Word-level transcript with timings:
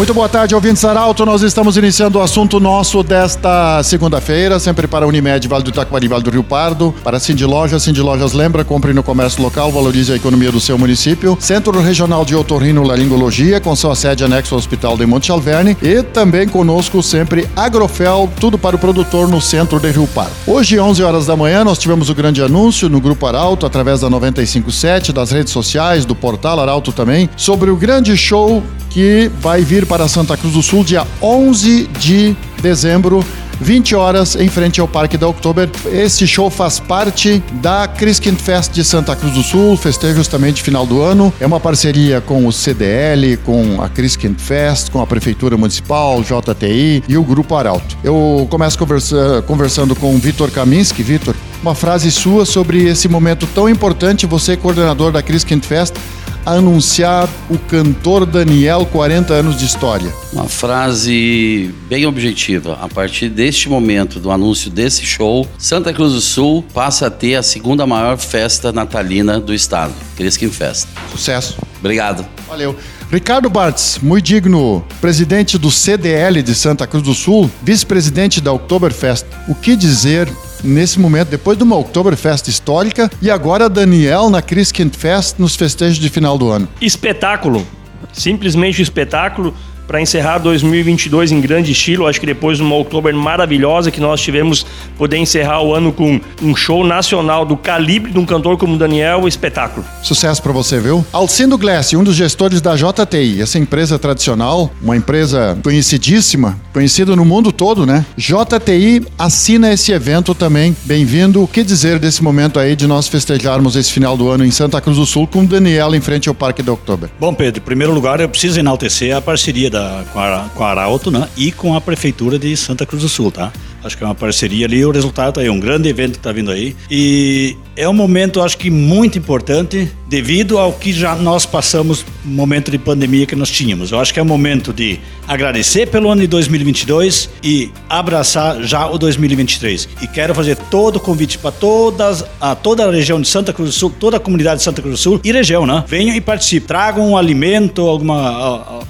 Muito 0.00 0.14
boa 0.14 0.30
tarde, 0.30 0.54
ouvintes 0.54 0.82
Arauto. 0.82 1.26
Nós 1.26 1.42
estamos 1.42 1.76
iniciando 1.76 2.18
o 2.18 2.22
assunto 2.22 2.58
nosso 2.58 3.02
desta 3.02 3.82
segunda-feira, 3.82 4.58
sempre 4.58 4.88
para 4.88 5.06
Unimed, 5.06 5.46
Vale 5.46 5.62
do 5.62 5.68
Itaquari, 5.68 6.08
Vale 6.08 6.22
do 6.22 6.30
Rio 6.30 6.42
Pardo, 6.42 6.94
para 7.04 7.20
Cindy 7.20 7.44
Lojas. 7.44 7.82
Cindy 7.82 8.00
Lojas 8.00 8.32
lembra, 8.32 8.64
compre 8.64 8.94
no 8.94 9.02
comércio 9.02 9.42
local, 9.42 9.70
valorize 9.70 10.10
a 10.10 10.16
economia 10.16 10.50
do 10.50 10.58
seu 10.58 10.78
município. 10.78 11.36
Centro 11.38 11.78
Regional 11.82 12.24
de 12.24 12.34
Otorrino 12.34 12.82
Laringologia, 12.82 13.60
com 13.60 13.76
sua 13.76 13.94
sede 13.94 14.24
anexo 14.24 14.54
ao 14.54 14.58
Hospital 14.58 14.96
de 14.96 15.04
Monte 15.04 15.30
Alverne. 15.30 15.76
E 15.82 16.02
também 16.02 16.48
conosco 16.48 17.02
sempre 17.02 17.46
Agrofel, 17.54 18.26
tudo 18.40 18.56
para 18.56 18.76
o 18.76 18.78
produtor 18.78 19.28
no 19.28 19.38
centro 19.38 19.78
de 19.78 19.90
Rio 19.90 20.06
Pardo. 20.06 20.32
Hoje, 20.46 20.80
11 20.80 21.02
horas 21.02 21.26
da 21.26 21.36
manhã, 21.36 21.62
nós 21.62 21.76
tivemos 21.76 22.08
o 22.08 22.14
grande 22.14 22.42
anúncio 22.42 22.88
no 22.88 23.02
Grupo 23.02 23.26
Arauto, 23.26 23.66
através 23.66 24.00
da 24.00 24.08
957, 24.08 25.12
das 25.12 25.30
redes 25.30 25.52
sociais, 25.52 26.06
do 26.06 26.14
portal 26.14 26.58
Arauto 26.58 26.90
também, 26.90 27.28
sobre 27.36 27.70
o 27.70 27.76
grande 27.76 28.16
show 28.16 28.62
que 28.90 29.30
vai 29.40 29.62
vir 29.62 29.86
para 29.86 30.06
Santa 30.08 30.36
Cruz 30.36 30.52
do 30.52 30.62
Sul 30.62 30.84
dia 30.84 31.06
11 31.22 31.88
de 31.98 32.36
dezembro. 32.60 33.24
20 33.60 33.94
horas 33.94 34.36
em 34.36 34.48
frente 34.48 34.80
ao 34.80 34.88
Parque 34.88 35.18
da 35.18 35.28
Oktober. 35.28 35.68
Este 35.92 36.26
show 36.26 36.48
faz 36.48 36.80
parte 36.80 37.42
da 37.60 37.86
Christkind 37.86 38.38
Fest 38.38 38.72
de 38.72 38.82
Santa 38.82 39.14
Cruz 39.14 39.34
do 39.34 39.42
Sul, 39.42 39.76
festejo 39.76 40.14
justamente 40.14 40.62
final 40.62 40.86
do 40.86 41.02
ano. 41.02 41.32
É 41.38 41.46
uma 41.46 41.60
parceria 41.60 42.22
com 42.22 42.46
o 42.46 42.52
CDL, 42.52 43.36
com 43.38 43.82
a 43.82 43.88
Christkind 43.88 44.38
Fest, 44.38 44.90
com 44.90 45.00
a 45.00 45.06
Prefeitura 45.06 45.58
Municipal, 45.58 46.22
JTI 46.22 47.04
e 47.06 47.18
o 47.18 47.22
Grupo 47.22 47.54
Arauto. 47.54 47.98
Eu 48.02 48.46
começo 48.50 48.78
conversa, 48.78 49.44
conversando 49.46 49.94
com 49.94 50.14
o 50.14 50.18
Vitor 50.18 50.50
Kaminski. 50.50 51.02
Vitor, 51.02 51.34
uma 51.62 51.74
frase 51.74 52.10
sua 52.10 52.46
sobre 52.46 52.84
esse 52.84 53.08
momento 53.08 53.46
tão 53.54 53.68
importante, 53.68 54.24
você 54.24 54.56
coordenador 54.56 55.12
da 55.12 55.22
Christkind 55.22 55.62
Fest, 55.62 55.94
anunciar 56.44 57.28
o 57.48 57.58
cantor 57.58 58.26
Daniel 58.26 58.86
40 58.86 59.32
anos 59.34 59.58
de 59.58 59.64
história? 59.64 60.12
Uma 60.32 60.48
frase 60.48 61.74
bem 61.88 62.06
objetiva. 62.06 62.78
A 62.80 62.88
partir 62.88 63.28
deste 63.28 63.68
momento 63.68 64.18
do 64.18 64.30
anúncio 64.30 64.70
desse 64.70 65.04
show, 65.04 65.46
Santa 65.58 65.92
Cruz 65.92 66.12
do 66.12 66.20
Sul 66.20 66.64
passa 66.74 67.06
a 67.06 67.10
ter 67.10 67.36
a 67.36 67.42
segunda 67.42 67.86
maior 67.86 68.16
festa 68.18 68.72
natalina 68.72 69.40
do 69.40 69.54
estado, 69.54 69.92
Crisquim 70.16 70.50
Fest. 70.50 70.88
Sucesso. 71.10 71.56
Obrigado. 71.78 72.26
Valeu. 72.48 72.76
Ricardo 73.10 73.50
Bartz, 73.50 73.98
muito 74.00 74.26
digno, 74.26 74.84
presidente 75.00 75.58
do 75.58 75.70
CDL 75.70 76.42
de 76.42 76.54
Santa 76.54 76.86
Cruz 76.86 77.02
do 77.02 77.12
Sul, 77.12 77.50
vice-presidente 77.60 78.40
da 78.40 78.52
Oktoberfest. 78.52 79.26
O 79.48 79.54
que 79.54 79.74
dizer 79.74 80.28
nesse 80.62 80.98
momento, 80.98 81.28
depois 81.28 81.56
de 81.56 81.64
uma 81.64 81.76
Oktoberfest 81.76 82.48
histórica 82.48 83.10
e 83.20 83.30
agora 83.30 83.68
Daniel 83.68 84.30
na 84.30 84.42
Christkind 84.42 84.94
Fest 84.94 85.38
nos 85.38 85.56
festejos 85.56 85.98
de 85.98 86.08
final 86.08 86.36
do 86.38 86.50
ano. 86.50 86.68
Espetáculo, 86.80 87.66
simplesmente 88.12 88.82
espetáculo 88.82 89.54
para 89.90 90.00
encerrar 90.00 90.38
2022 90.38 91.32
em 91.32 91.40
grande 91.40 91.72
estilo. 91.72 92.06
Acho 92.06 92.20
que 92.20 92.26
depois 92.26 92.58
de 92.58 92.62
uma 92.62 92.76
outubro 92.76 93.12
maravilhosa 93.12 93.90
que 93.90 94.00
nós 94.00 94.20
tivemos, 94.20 94.64
poder 94.96 95.16
encerrar 95.16 95.62
o 95.62 95.74
ano 95.74 95.92
com 95.92 96.20
um 96.40 96.54
show 96.54 96.86
nacional 96.86 97.44
do 97.44 97.56
calibre 97.56 98.12
de 98.12 98.18
um 98.20 98.24
cantor 98.24 98.56
como 98.56 98.78
Daniel, 98.78 99.26
espetáculo. 99.26 99.84
Sucesso 100.00 100.40
para 100.40 100.52
você, 100.52 100.78
viu? 100.78 101.04
Alcindo 101.12 101.58
Glass, 101.58 101.92
um 101.94 102.04
dos 102.04 102.14
gestores 102.14 102.60
da 102.60 102.76
JTI, 102.76 103.42
essa 103.42 103.58
empresa 103.58 103.98
tradicional, 103.98 104.70
uma 104.80 104.96
empresa 104.96 105.58
conhecidíssima, 105.60 106.56
conhecida 106.72 107.16
no 107.16 107.24
mundo 107.24 107.50
todo, 107.50 107.84
né? 107.84 108.06
JTI 108.16 109.04
assina 109.18 109.72
esse 109.72 109.90
evento 109.90 110.36
também. 110.36 110.76
Bem-vindo. 110.84 111.42
O 111.42 111.48
que 111.48 111.64
dizer 111.64 111.98
desse 111.98 112.22
momento 112.22 112.60
aí 112.60 112.76
de 112.76 112.86
nós 112.86 113.08
festejarmos 113.08 113.74
esse 113.74 113.90
final 113.90 114.16
do 114.16 114.28
ano 114.28 114.44
em 114.44 114.52
Santa 114.52 114.80
Cruz 114.80 114.98
do 114.98 115.04
Sul 115.04 115.26
com 115.26 115.44
Daniel 115.44 115.92
em 115.96 116.00
frente 116.00 116.28
ao 116.28 116.34
Parque 116.34 116.62
de 116.62 116.70
Outubro? 116.70 117.10
Bom, 117.18 117.34
Pedro, 117.34 117.60
em 117.60 117.64
primeiro 117.64 117.92
lugar 117.92 118.20
eu 118.20 118.28
preciso 118.28 118.60
enaltecer 118.60 119.16
a 119.16 119.20
parceria 119.20 119.68
da 119.68 119.79
com, 120.12 120.18
a, 120.18 120.50
com 120.54 120.64
a 120.64 120.70
Arauto 120.70 121.10
né, 121.10 121.28
e 121.36 121.52
com 121.52 121.74
a 121.74 121.80
Prefeitura 121.80 122.38
de 122.38 122.56
Santa 122.56 122.86
Cruz 122.86 123.02
do 123.02 123.08
Sul, 123.08 123.30
tá? 123.30 123.52
Acho 123.82 123.96
que 123.96 124.04
é 124.04 124.06
uma 124.06 124.14
parceria 124.14 124.66
ali, 124.66 124.84
o 124.84 124.90
resultado 124.90 125.34
tá 125.34 125.40
aí, 125.40 125.48
um 125.48 125.58
grande 125.58 125.88
evento 125.88 126.12
que 126.12 126.18
está 126.18 126.32
vindo 126.32 126.50
aí. 126.50 126.76
E 126.90 127.56
é 127.74 127.88
um 127.88 127.94
momento, 127.94 128.42
acho 128.42 128.58
que 128.58 128.70
muito 128.70 129.18
importante, 129.18 129.90
devido 130.10 130.58
ao 130.58 130.72
que 130.72 130.92
já 130.92 131.14
nós 131.14 131.46
passamos, 131.46 132.04
no 132.24 132.32
momento 132.32 132.68
de 132.68 132.78
pandemia 132.78 133.24
que 133.26 133.36
nós 133.36 133.48
tínhamos. 133.48 133.92
Eu 133.92 134.00
acho 134.00 134.12
que 134.12 134.18
é 134.18 134.22
o 134.22 134.26
momento 134.26 134.72
de 134.72 134.98
agradecer 135.26 135.86
pelo 135.86 136.10
ano 136.10 136.20
de 136.22 136.26
2022 136.26 137.30
e 137.44 137.70
abraçar 137.88 138.60
já 138.64 138.90
o 138.90 138.98
2023. 138.98 139.88
E 140.02 140.08
quero 140.08 140.34
fazer 140.34 140.56
todo 140.56 140.96
o 140.96 141.00
convite 141.00 141.38
para 141.38 141.52
todas, 141.52 142.24
a 142.40 142.56
toda 142.56 142.84
a 142.84 142.90
região 142.90 143.20
de 143.20 143.28
Santa 143.28 143.52
Cruz 143.52 143.70
do 143.70 143.72
Sul, 143.72 143.94
toda 144.00 144.16
a 144.16 144.20
comunidade 144.20 144.56
de 144.56 144.64
Santa 144.64 144.82
Cruz 144.82 144.96
do 144.96 145.00
Sul 145.00 145.20
e 145.22 145.30
região, 145.30 145.64
né? 145.64 145.84
Venham 145.86 146.16
e 146.16 146.20
participem. 146.20 146.66
Tragam 146.66 147.08
um 147.08 147.16
alimento, 147.16 147.82
alguma, 147.82 148.80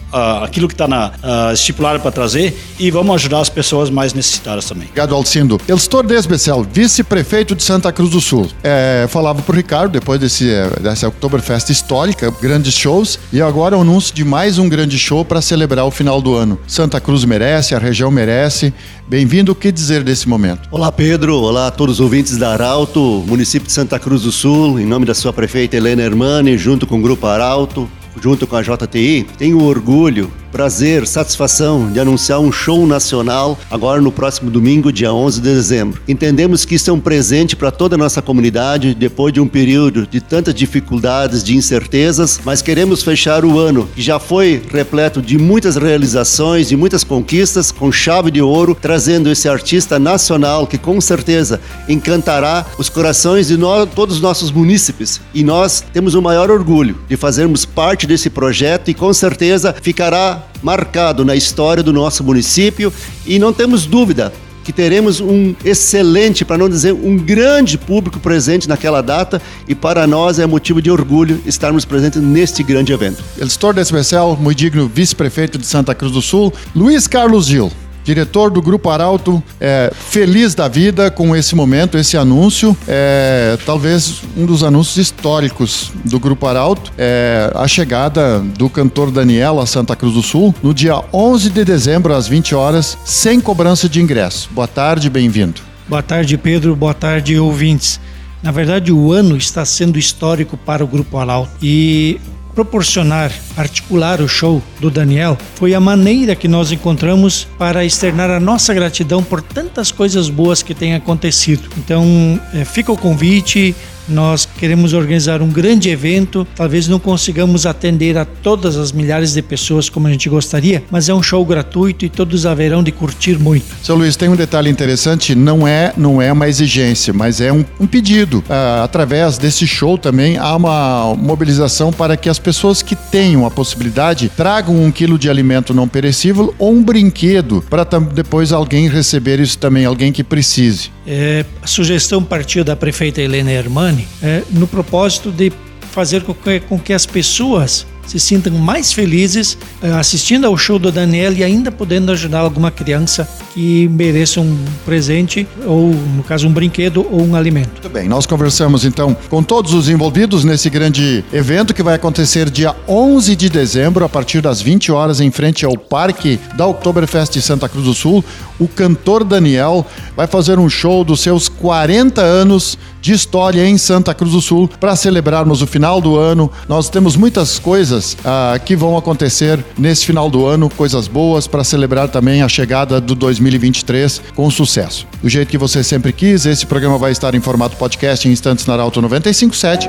aquilo 0.43 0.69
que 0.69 0.75
está 0.75 1.13
estipulado 1.53 2.01
para 2.01 2.11
trazer 2.11 2.59
e 2.79 2.91
vamos 2.91 3.15
ajudar 3.17 3.41
as 3.41 3.51
pessoas 3.51 3.91
mais 3.91 4.15
necessitadas 4.15 4.65
também. 4.65 4.85
Obrigado, 4.85 5.15
Alcindo. 5.15 5.61
Elstor 5.69 6.07
Desbecel, 6.07 6.67
vice-prefeito 6.73 7.55
de 7.55 7.63
Santa 7.63 7.93
Cruz 7.93 8.11
do 8.11 8.21
Sul. 8.21 8.49
É, 8.63 9.07
falava 9.11 9.43
pro 9.43 9.55
Ricardo, 9.55 9.93
depois 9.93 10.19
desse, 10.19 10.51
é, 10.51 10.69
dessa 10.81 11.10
Oktoberfest 11.11 11.71
histórica, 11.71 12.33
grandes 12.41 12.75
shows, 12.75 13.19
e 13.33 13.43
agora 13.43 13.77
o 13.77 13.83
anúncio 13.83 14.15
de 14.15 14.25
mais 14.25 14.59
um 14.59 14.69
grande 14.69 14.99
show 14.99 15.25
para 15.25 15.43
celebrar 15.43 15.85
o 15.85 15.91
final 15.91 16.21
do 16.23 16.35
ano. 16.35 16.59
Santa 16.67 17.01
Cruz 17.01 17.25
merece, 17.25 17.75
a 17.75 17.79
região 17.79 18.11
merece. 18.11 18.73
Bem-vindo, 19.07 19.53
o 19.53 19.55
que 19.55 19.71
dizer 19.71 20.03
desse 20.03 20.29
momento? 20.29 20.69
Olá, 20.71 20.91
Pedro. 20.91 21.37
Olá 21.37 21.67
a 21.67 21.71
todos 21.71 21.97
os 21.97 22.01
ouvintes 22.01 22.37
da 22.37 22.53
Arauto, 22.53 23.25
município 23.27 23.67
de 23.67 23.73
Santa 23.73 23.99
Cruz 23.99 24.23
do 24.23 24.33
Sul, 24.33 24.81
em 24.81 24.87
nome 24.87 25.05
da 25.05 25.15
sua 25.15 25.33
prefeita 25.33 25.77
Helena 25.77 26.03
Hermani, 26.03 26.57
junto 26.57 26.87
com 26.87 26.99
o 26.99 27.03
Grupo 27.03 27.27
Arauto, 27.27 27.89
junto 28.23 28.47
com 28.47 28.57
a 28.57 28.63
JTI, 28.63 29.27
tenho 29.37 29.63
orgulho 29.63 30.31
prazer, 30.51 31.07
satisfação 31.07 31.91
de 31.91 32.01
anunciar 32.01 32.41
um 32.41 32.53
show 32.53 32.87
nacional 32.87 33.59
agora 33.71 34.01
no 34.01 34.13
próximo 34.13 34.51
domingo, 34.51 34.93
dia 34.93 35.13
11 35.13 35.41
de 35.41 35.49
dezembro. 35.49 36.03
Entendemos 36.07 36.65
que 36.65 36.75
isso 36.75 36.91
é 36.91 36.93
um 36.93 37.01
presente 37.01 37.57
para 37.57 37.71
toda 37.71 37.95
a 37.95 37.99
nossa 37.99 38.21
comunidade 38.21 38.95
depois 38.95 39.33
de 39.33 39.41
um 39.41 39.47
período 39.47 40.07
de 40.07 40.21
tantas 40.21 40.55
dificuldades, 40.55 41.43
de 41.43 41.57
incertezas, 41.57 42.41
mas 42.45 42.63
queremos 42.63 43.03
fechar 43.03 43.45
o 43.45 43.59
ano 43.59 43.89
que 43.95 44.03
já 44.03 44.19
foi 44.19 44.63
repleto 44.71 45.23
de 45.23 45.39
muitas 45.39 45.77
realizações, 45.77 46.69
de 46.69 46.77
muitas 46.77 47.05
conquistas, 47.05 47.71
com 47.71 47.93
chave 47.93 48.31
de 48.31 48.43
ouro, 48.43 48.77
trazendo 48.81 49.31
esse 49.31 49.49
artista 49.49 49.99
nacional 49.99 50.67
que 50.67 50.79
com 50.79 51.01
certeza 51.01 51.61
encantará 51.89 52.67
os 52.79 52.89
corações 52.89 53.49
de 53.49 53.57
nós, 53.57 53.89
todos 53.95 54.17
os 54.17 54.23
nossos 54.23 54.51
munícipes. 54.51 55.21
E 55.33 55.43
nós 55.43 55.85
temos 55.93 56.15
o 56.15 56.23
maior 56.23 56.51
orgulho 56.51 56.99
de 57.09 57.17
fazermos 57.17 57.65
parte 57.65 58.07
desse 58.07 58.31
projeto 58.31 58.91
e 58.91 58.95
com 58.95 59.13
certeza 59.13 59.75
ficará 59.81 60.40
marcado 60.63 61.25
na 61.25 61.35
história 61.35 61.83
do 61.83 61.93
nosso 61.93 62.23
município 62.25 62.93
e 63.27 63.39
não 63.39 63.53
temos 63.53 63.87
dúvida 63.87 64.33
que 64.65 64.73
teremos 64.73 65.21
um 65.21 65.55
excelente, 65.65 66.45
para 66.45 66.59
não 66.59 66.69
dizer 66.69 66.93
um 66.93 67.17
grande 67.17 67.79
público 67.79 68.21
presente 68.21 68.69
naquela 68.69 69.03
data 69.03 69.41
e 69.67 69.75
para 69.75 70.07
nós 70.07 70.39
é 70.39 70.47
motivo 70.47 70.83
de 70.83 70.91
orgulho 70.91 71.41
estarmos 71.47 71.85
presentes 71.85 72.21
neste 72.21 72.63
grande 72.63 72.93
evento. 72.93 73.23
Elistor 73.39 73.77
especial, 73.79 74.37
muito 74.37 74.59
digno 74.59 74.89
vice-prefeito 74.89 75.59
de 75.59 75.67
Santa 75.67 75.95
Cruz 75.95 76.13
do 76.13 76.23
Sul, 76.23 76.53
Luiz 76.75 77.07
Carlos 77.07 77.47
Gil 77.47 77.73
diretor 78.05 78.51
do 78.51 78.63
Grupo 78.63 78.91
Arauto, 78.91 79.43
é, 79.61 79.93
feliz 79.95 80.55
da 80.55 80.69
vida 80.69 81.11
com 81.11 81.35
esse 81.35 81.55
momento, 81.55 81.99
esse 81.99 82.17
anúncio. 82.17 82.77
É, 82.87 83.59
talvez 83.65 84.23
um 84.37 84.47
dos 84.47 84.63
anúncios 84.63 84.97
históricos 84.97 85.93
do 86.05 86.19
Grupo 86.19 86.47
Arauto 86.47 86.93
é 86.97 87.51
a 87.55 87.67
chegada 87.69 88.41
do 88.41 88.69
cantor 88.69 89.11
Daniel 89.11 89.61
a 89.61 89.67
Santa 89.67 89.95
Cruz 89.97 90.15
do 90.15 90.23
Sul 90.23 90.55
no 90.63 90.73
dia 90.73 91.03
11 91.13 91.51
de 91.51 91.65
dezembro, 91.65 92.15
às 92.15 92.27
20 92.27 92.55
horas, 92.55 92.97
sem 93.05 93.41
cobrança 93.41 93.89
de 93.89 94.01
ingresso. 94.01 94.49
Boa 94.53 94.69
tarde, 94.69 95.11
bem-vindo. 95.11 95.61
Boa 95.89 96.03
tarde, 96.03 96.39
Pedro. 96.39 96.77
Boa 96.77 96.95
tarde, 96.95 97.39
ouvintes. 97.39 98.01
Na 98.43 98.51
verdade, 98.51 98.93
o 98.93 99.13
ano 99.13 99.37
está 99.37 99.65
sendo 99.65 99.99
histórico 99.99 100.57
para 100.57 100.83
o 100.83 100.87
Grupo 100.87 101.19
Arauto 101.19 101.51
e 101.63 102.19
proporcionar, 102.61 103.33
articular 103.57 104.21
o 104.21 104.29
show 104.29 104.63
do 104.81 104.91
Daniel 104.91 105.39
foi 105.55 105.73
a 105.73 105.81
maneira 105.81 106.37
que 106.37 106.47
nós 106.47 106.71
encontramos 106.71 107.49
para 107.59 107.87
externar 107.87 108.31
a 108.31 108.39
nossa 108.39 108.75
gratidão 108.75 109.23
por 109.23 109.41
tantas 109.41 109.91
coisas 109.91 110.29
boas 110.29 110.63
que 110.63 110.75
têm 110.75 110.95
acontecido. 110.95 111.71
Então, 111.79 112.39
é, 112.53 112.63
fica 112.67 112.93
o 112.93 112.99
convite, 112.99 113.75
nós 114.11 114.47
queremos 114.59 114.93
organizar 114.93 115.41
um 115.41 115.49
grande 115.49 115.89
evento. 115.89 116.47
Talvez 116.55 116.89
não 116.89 116.99
consigamos 116.99 117.67
atender 117.67 118.19
a 118.19 118.25
todas 118.25 118.77
as 118.77 118.93
milhares 118.93 119.33
de 119.33 119.43
pessoas 119.43 119.89
como 119.89 120.07
a 120.07 120.11
gente 120.11 120.29
gostaria, 120.29 120.83
mas 120.91 121.09
é 121.09 121.15
um 121.15 121.23
show 121.23 121.45
gratuito 121.45 122.05
e 122.05 122.09
todos 122.09 122.47
haverão 122.47 122.83
de 122.83 122.93
curtir 122.93 123.39
muito. 123.39 123.67
Seu 123.83 123.97
Luiz, 123.97 124.17
tem 124.17 124.29
um 124.29 124.37
detalhe 124.37 124.71
interessante, 124.71 125.35
não 125.35 125.67
é, 125.67 125.93
não 125.97 126.21
é 126.21 126.33
uma 126.33 126.49
exigência, 126.49 127.13
mas 127.13 127.41
é 127.41 127.53
um, 127.53 127.65
um 127.79 127.87
pedido. 127.87 128.43
Ah, 128.49 128.83
através 128.85 129.39
desse 129.39 129.67
show 129.67 129.97
também 129.97 130.37
há 130.37 130.55
uma 130.57 131.15
mobilização 131.15 131.93
para 131.93 132.17
que 132.17 132.29
as 132.29 132.39
pessoas 132.39 132.83
que 132.83 132.97
tenham 132.97 133.47
a 133.47 133.51
possibilidade 133.51 134.31
tragam 134.37 134.83
um 134.83 134.91
quilo 134.91 135.19
de 135.19 135.31
alimento 135.31 135.73
não 135.73 135.89
perecível 135.89 136.55
ou 136.59 136.73
um 136.73 136.83
brinquedo 136.83 137.65
para 137.69 137.85
depois 137.85 138.53
alguém 138.53 138.89
receber 138.89 139.41
isso 139.41 139.59
também, 139.59 139.85
alguém 139.85 140.13
que 140.13 140.25
precise. 140.25 140.91
É, 141.07 141.45
a 141.63 141.67
sugestão 141.67 142.23
partiu 142.23 142.63
da 142.63 142.77
prefeita 142.77 143.23
Helena 143.23 143.51
Hermani 143.51 144.07
é, 144.23 144.43
no 144.51 144.67
propósito 144.67 145.31
de 145.31 145.51
fazer 145.91 146.23
com 146.23 146.35
que, 146.35 146.61
com 146.61 146.79
que 146.79 146.93
as 146.93 147.07
pessoas 147.07 147.87
se 148.07 148.19
sintam 148.19 148.53
mais 148.55 148.93
felizes 148.93 149.57
eh, 149.81 149.91
assistindo 149.93 150.45
ao 150.45 150.57
show 150.57 150.81
do 150.81 150.91
Daniel 150.91 151.33
e 151.33 151.45
ainda 151.45 151.71
podendo 151.71 152.11
ajudar 152.11 152.41
alguma 152.41 152.71
criança 152.71 153.29
que 153.53 153.89
mereça 153.89 154.41
um 154.41 154.57
presente 154.85 155.47
ou, 155.67 155.89
no 155.89 156.23
caso, 156.23 156.47
um 156.47 156.53
brinquedo 156.53 157.07
ou 157.11 157.23
um 157.23 157.35
alimento. 157.35 157.71
Muito 157.73 157.89
bem, 157.89 158.09
nós 158.09 158.27
conversamos 158.27 158.85
então 158.85 159.17
com 159.29 159.43
todos 159.43 159.75
os 159.75 159.89
envolvidos 159.89 160.45
nesse 160.45 160.71
grande 160.71 161.25
evento 161.33 161.75
que 161.75 161.83
vai 161.83 161.95
acontecer 161.95 162.49
dia 162.51 162.75
11 162.89 163.35
de 163.37 163.49
dezembro, 163.49 164.05
a 164.05 164.09
partir 164.09 164.41
das 164.41 164.61
20 164.61 164.93
horas, 164.93 165.21
em 165.21 165.31
frente 165.31 165.65
ao 165.65 165.77
Parque 165.77 166.39
da 166.57 166.67
Oktoberfest 166.67 167.33
de 167.33 167.43
Santa 167.43 167.69
Cruz 167.69 167.85
do 167.85 167.95
Sul. 167.95 168.25
O 168.59 168.69
cantor 168.69 169.25
Daniel 169.25 169.87
vai 170.15 170.27
fazer 170.27 170.59
um 170.59 170.69
show 170.69 171.03
dos 171.03 171.21
seus 171.21 171.49
40 171.49 172.21
anos 172.21 172.79
de 173.01 173.13
história 173.13 173.67
em 173.67 173.79
Santa 173.79 174.15
Cruz 174.15 174.33
do 174.33 174.41
Sul 174.41 174.69
para 174.79 174.95
celebrarmos 174.95 175.63
o 175.63 175.67
final 175.67 176.01
do 176.01 176.17
ano. 176.17 176.51
Nós 176.69 176.89
temos 176.89 177.17
muitas 177.17 177.59
coisas 177.59 178.17
ah, 178.25 178.59
que 178.63 178.77
vão 178.77 178.97
acontecer 178.97 179.65
nesse 179.79 180.05
final 180.05 180.29
do 180.29 180.47
ano, 180.47 180.69
coisas 180.69 181.09
boas 181.09 181.47
para 181.47 181.65
celebrar 181.65 182.09
também 182.09 182.43
a 182.43 182.49
chegada 182.49 183.01
do 183.01 183.15
2023 183.41 184.23
com 184.35 184.51
sucesso. 184.51 185.07
Do 185.23 185.29
jeito 185.29 185.49
que 185.49 185.59
você 185.59 185.83
sempre 185.83 186.13
quis, 186.13 186.47
esse 186.47 186.67
programa 186.67 186.99
vai 186.99 187.13
estar 187.13 187.35
em 187.35 187.41
formato 187.41 187.77
podcast 187.77 188.29
em 188.29 188.33
instantes 188.33 188.67
na 188.67 188.75
Arauto 188.75 189.01
957 189.01 189.89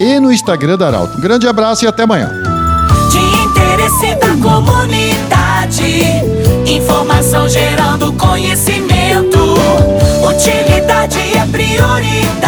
e 0.00 0.20
no 0.20 0.30
Instagram 0.30 0.76
da 0.76 0.86
Arauto. 0.86 1.18
Um 1.18 1.20
grande 1.20 1.48
abraço 1.48 1.84
e 1.84 1.88
até 1.88 2.02
amanhã. 2.02 2.30
De 3.10 3.18
interesse 3.18 4.14
da 4.16 4.36
comunidade, 4.36 5.82
informação 6.66 7.48
gerando 7.48 8.12
conhecimento, 8.12 9.38
utilidade 10.26 11.18
é 11.36 11.46
prioridade 11.46 12.39